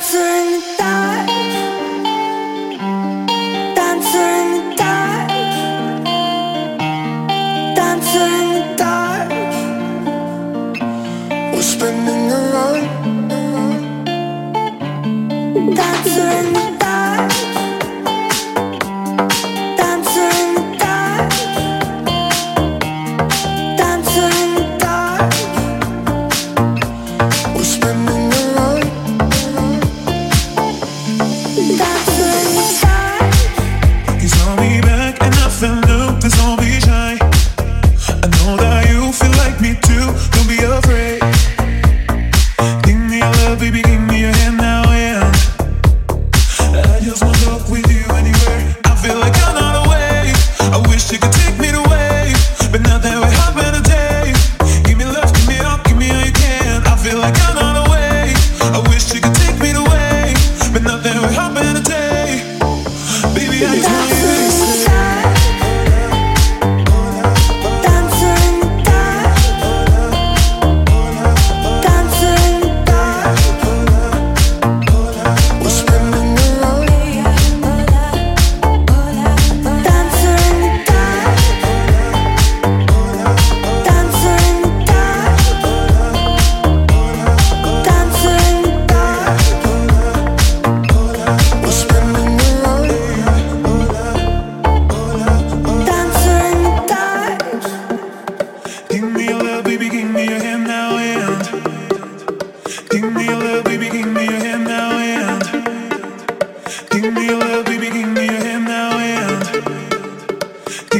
[0.00, 1.07] 存档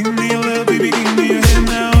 [0.01, 1.98] Give me a little baby, give me a hit now.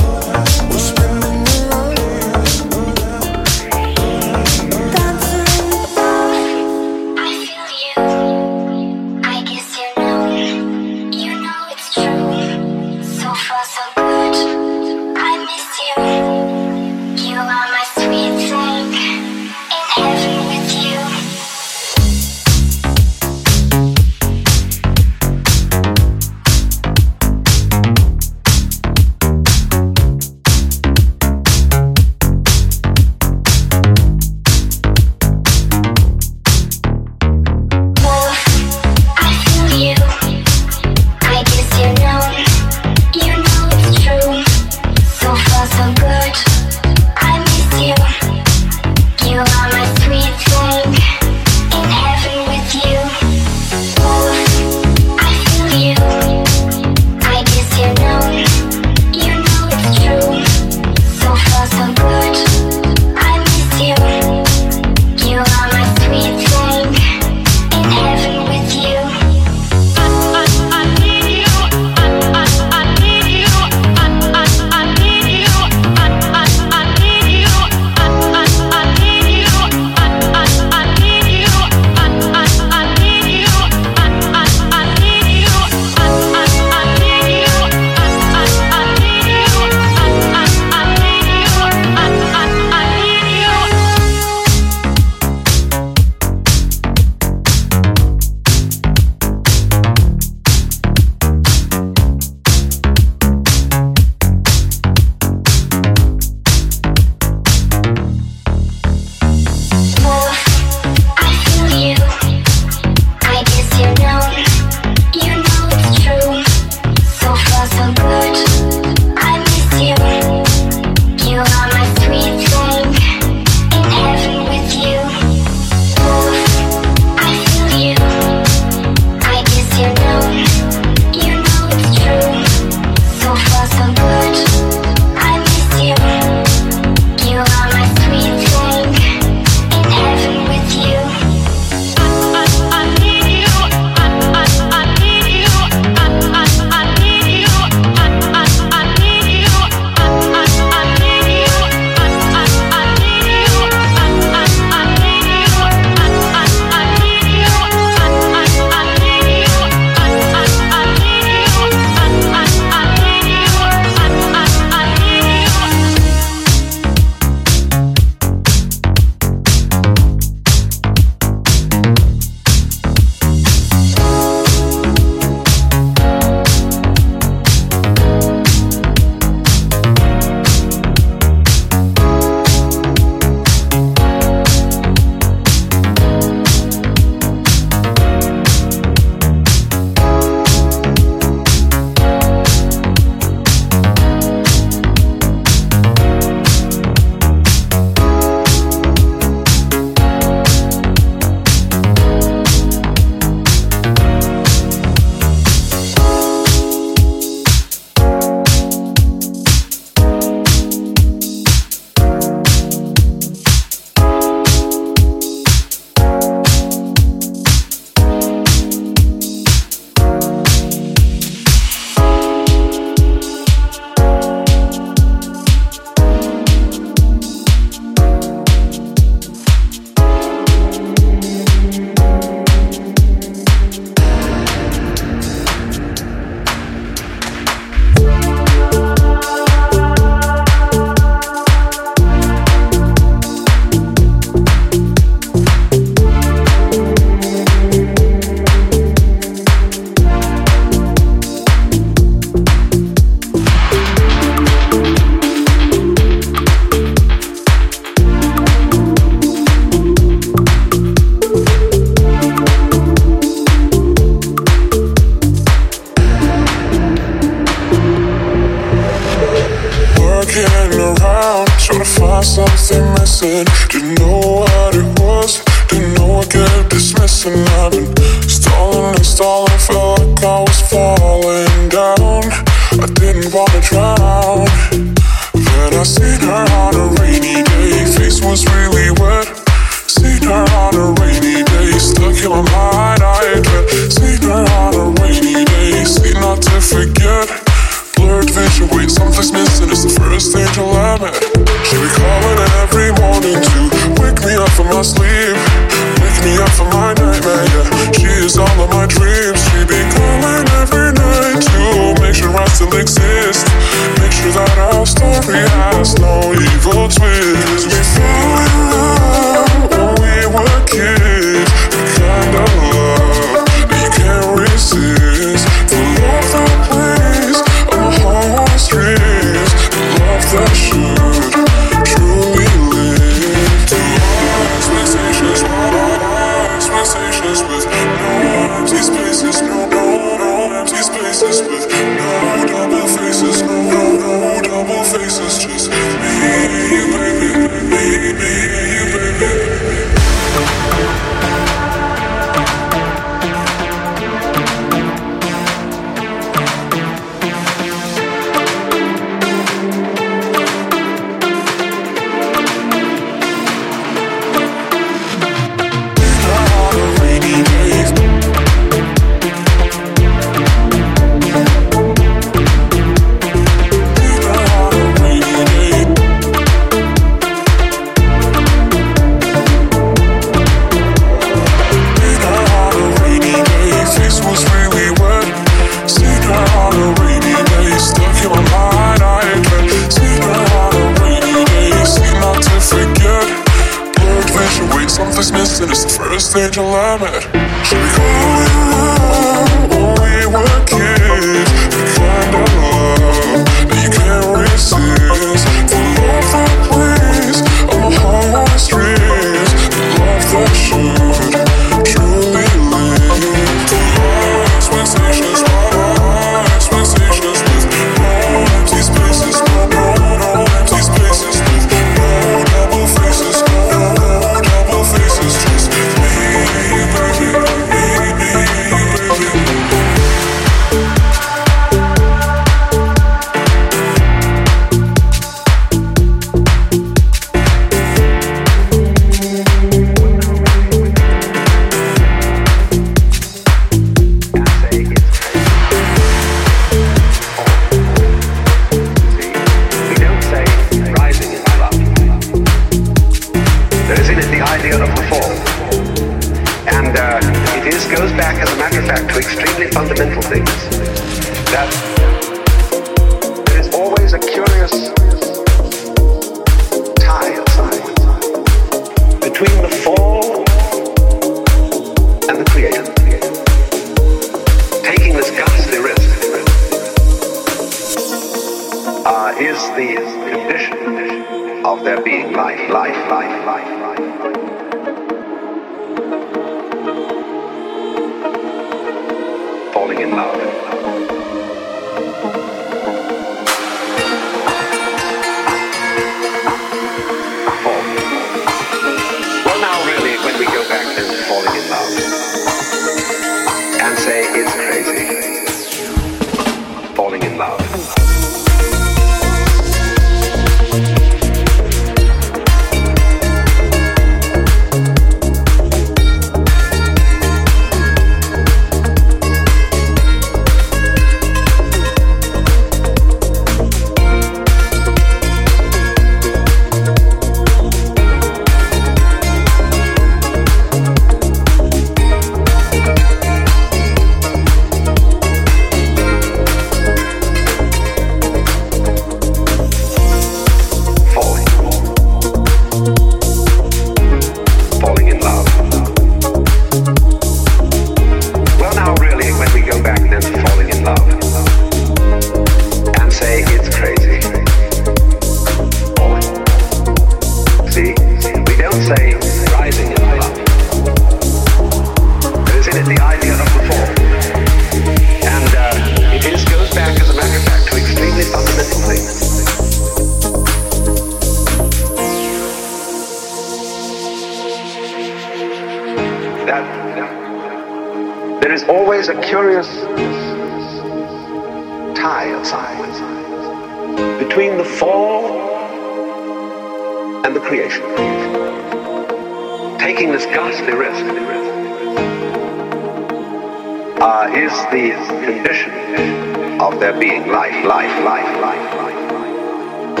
[596.80, 599.12] There being life, life, life, life, life.
[599.12, 600.00] Life.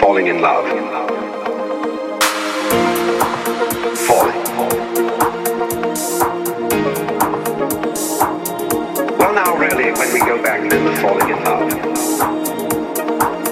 [0.00, 0.66] Falling in love.
[3.96, 4.40] Falling.
[9.16, 11.72] Well, now, really, when we go back to falling in love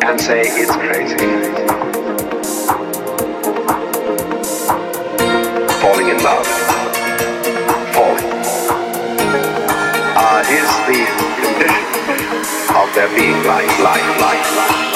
[0.02, 1.16] and say it's crazy.
[5.80, 6.61] Falling in love.
[12.94, 14.92] There being life, life, life, life.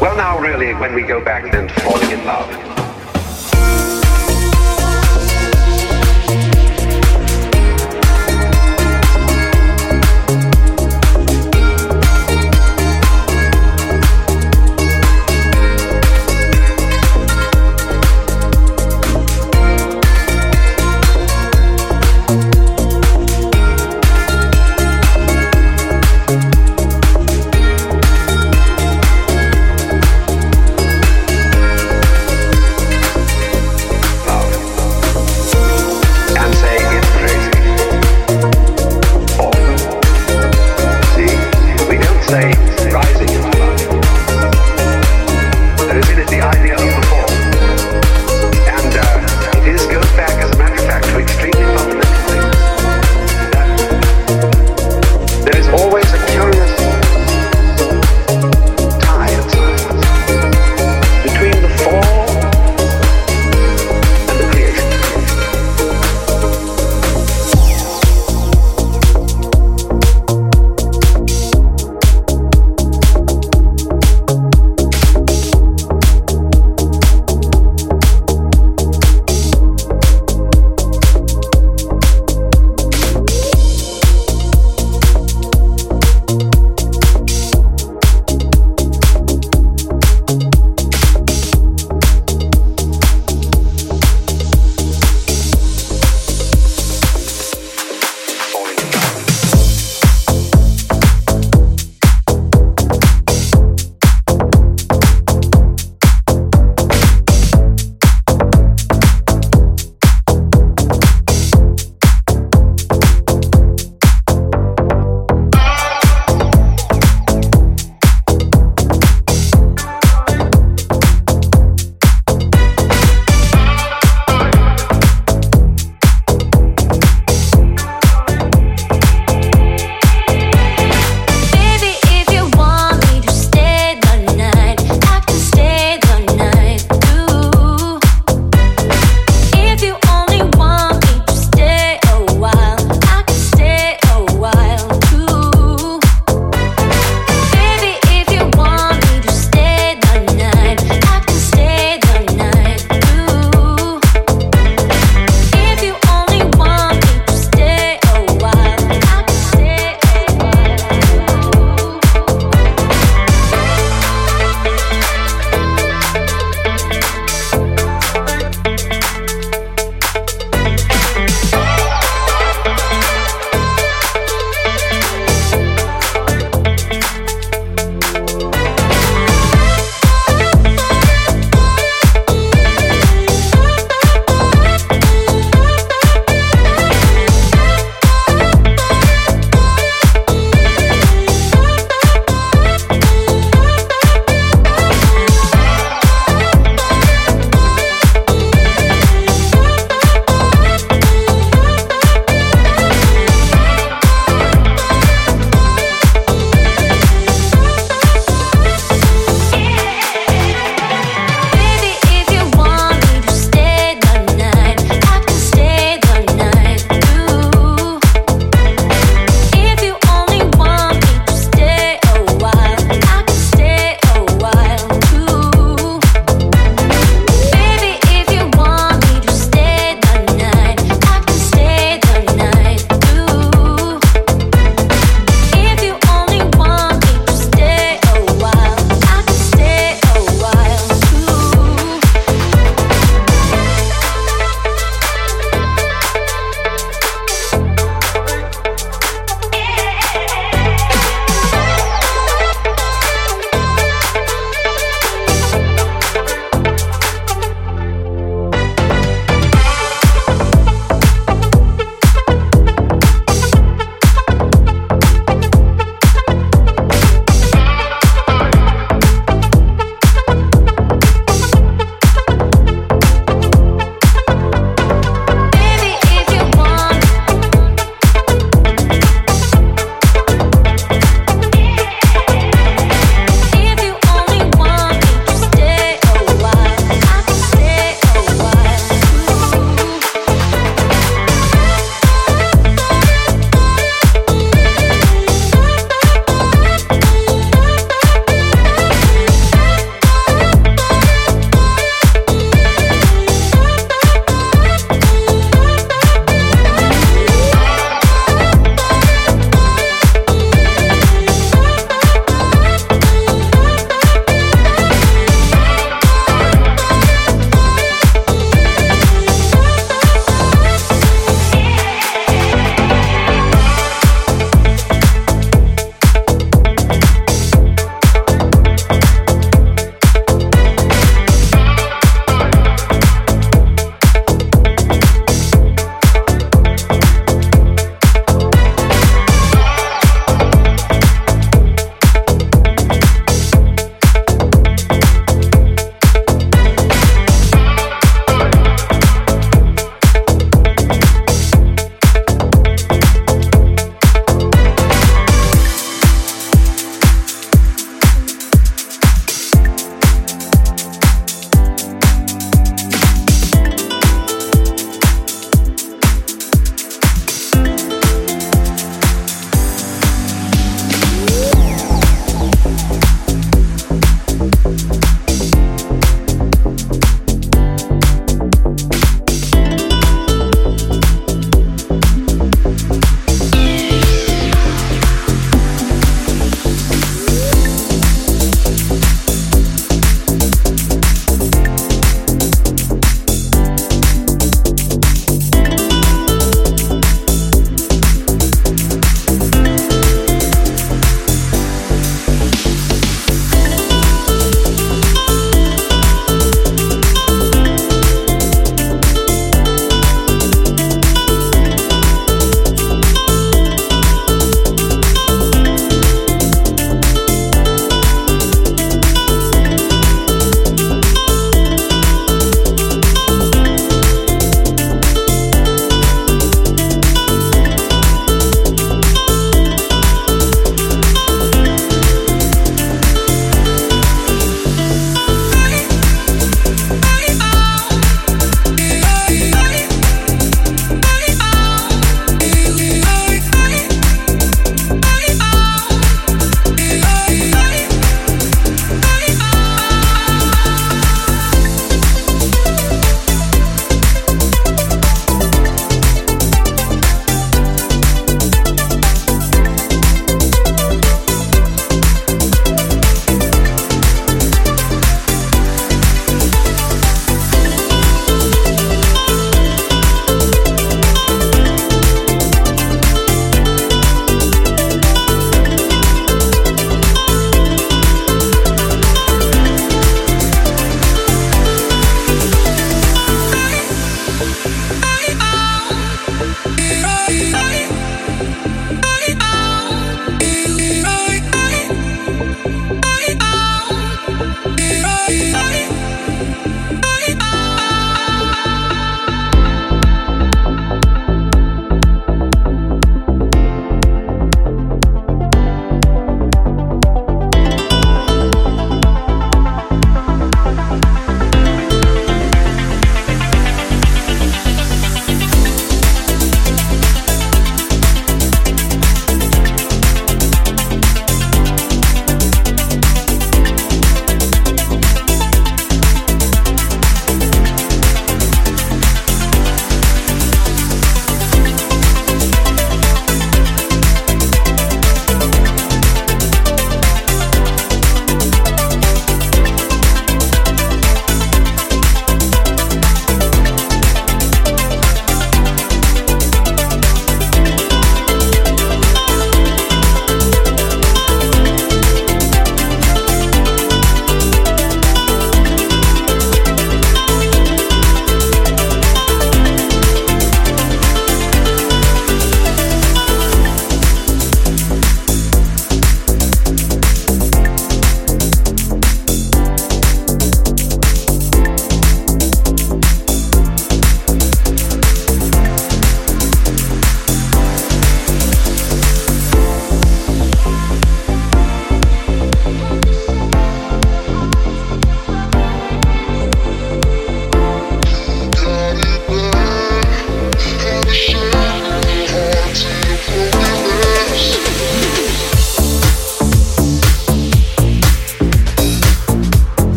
[0.00, 2.75] Well now really when we go back then falling in love.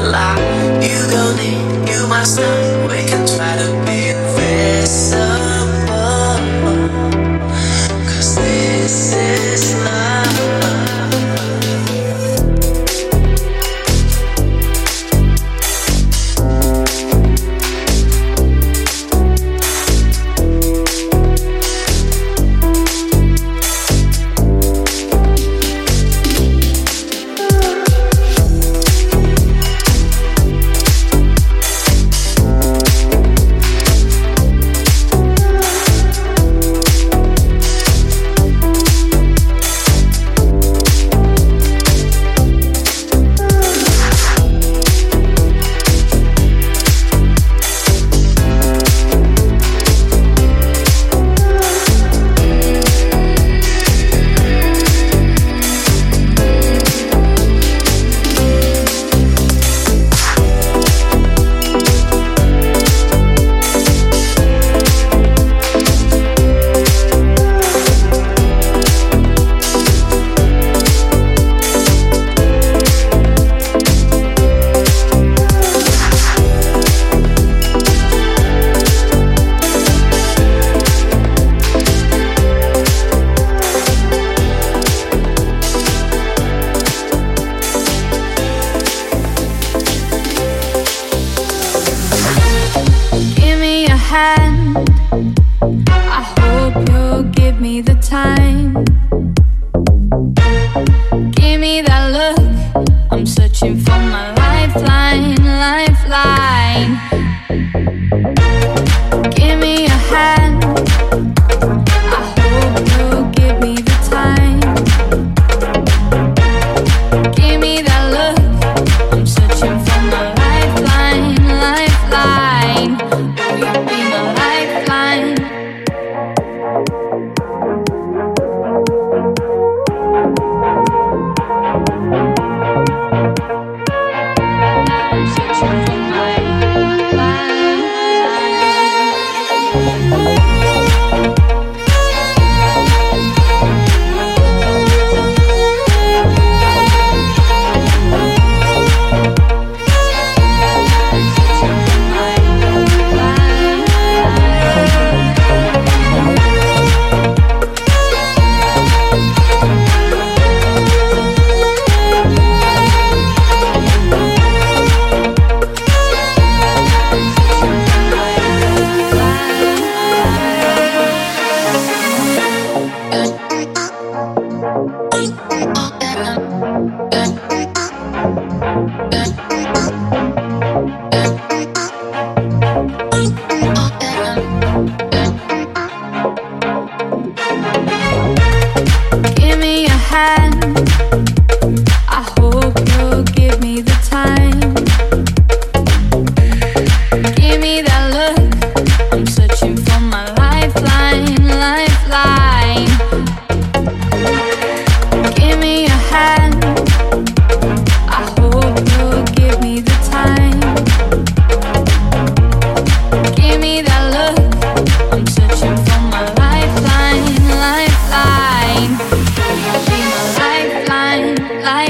[0.00, 0.49] Love.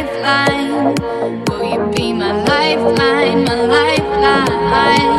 [0.03, 0.95] lifeline?
[1.47, 5.10] Will you be my lifeline, my lifeline?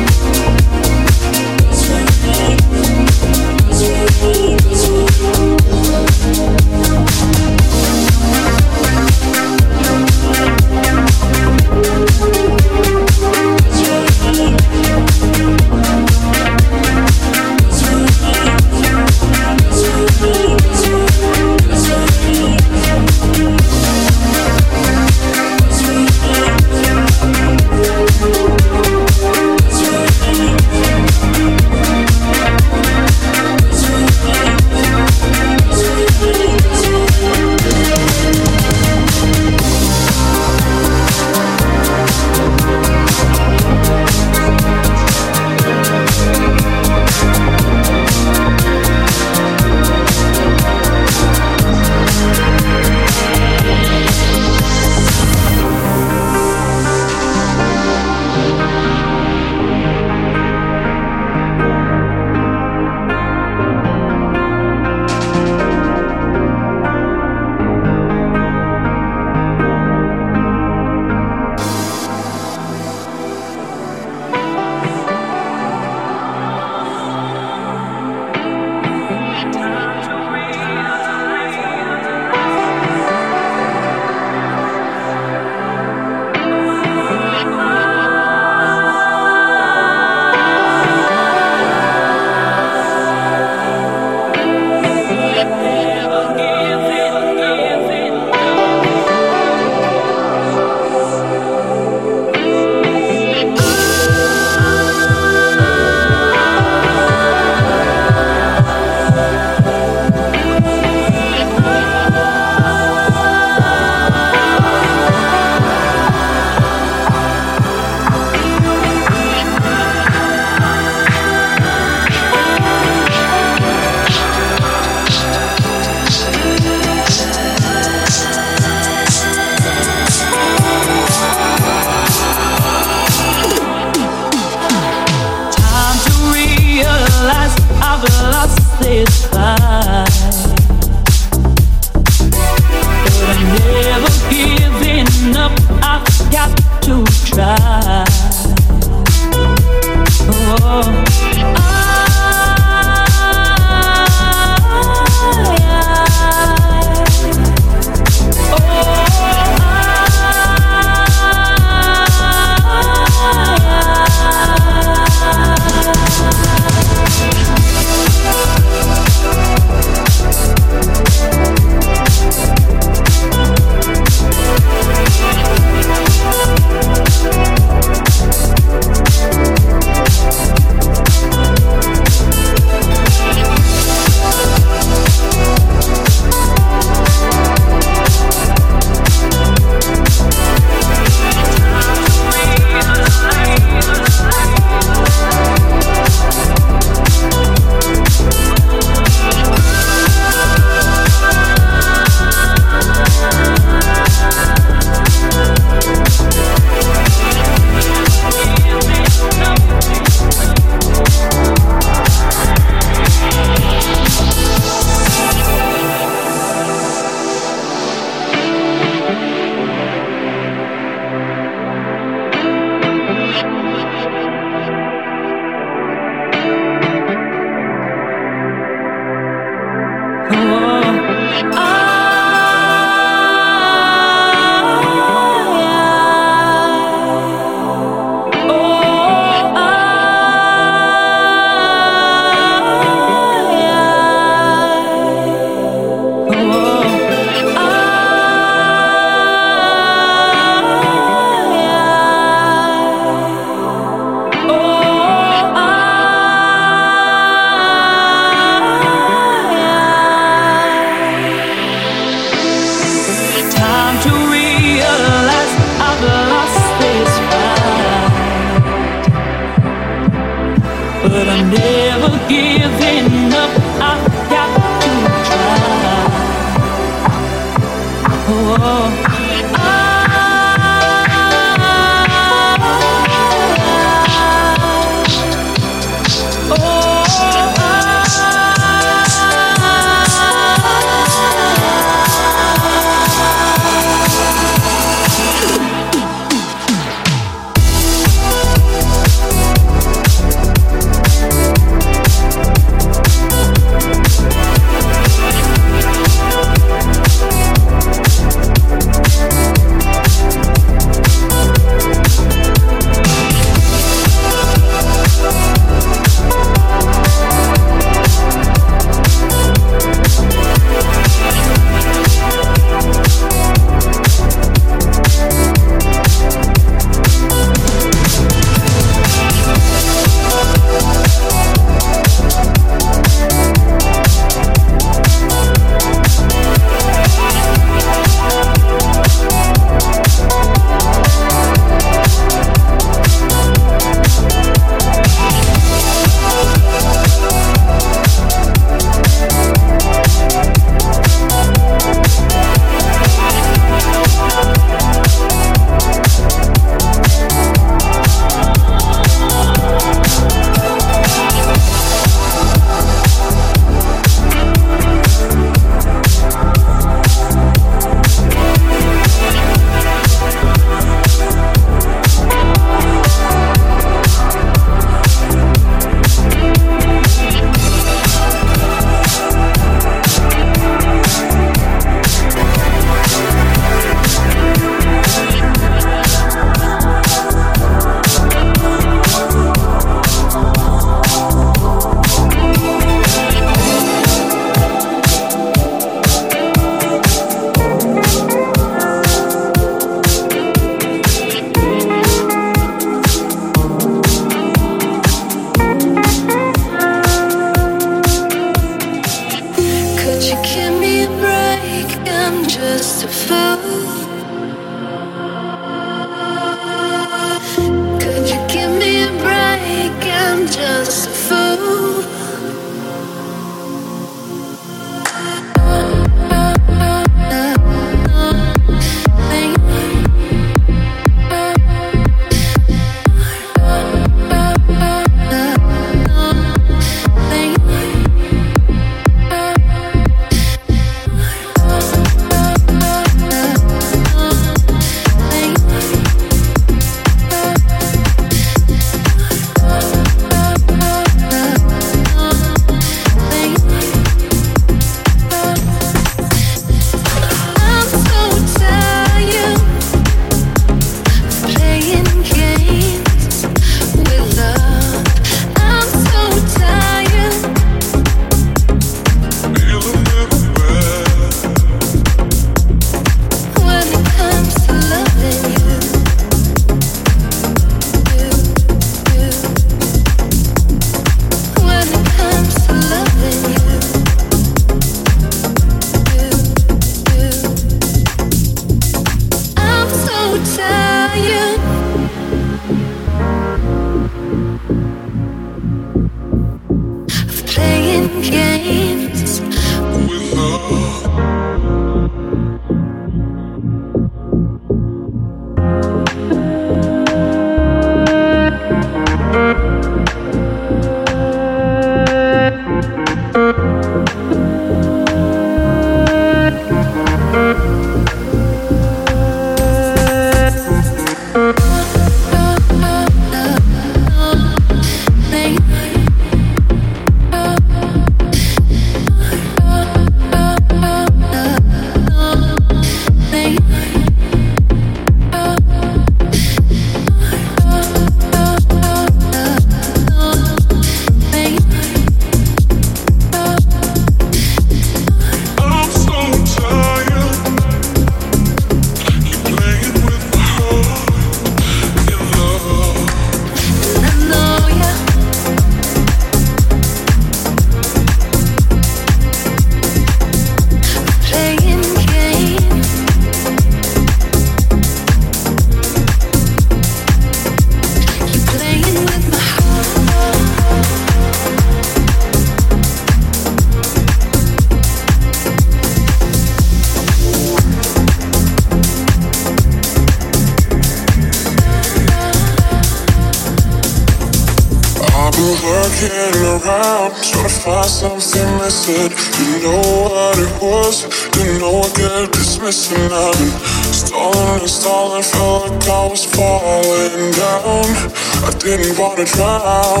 [599.25, 600.00] Wanna